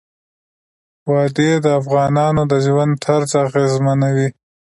[1.11, 4.29] وادي د افغانانو د ژوند طرز اغېزمنوي.